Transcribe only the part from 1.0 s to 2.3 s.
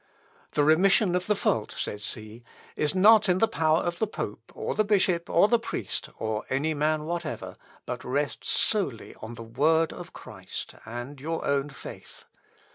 of the fault," says